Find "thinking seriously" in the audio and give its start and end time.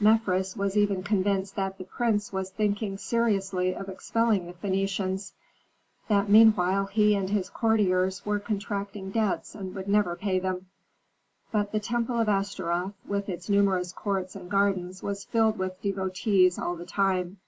2.50-3.74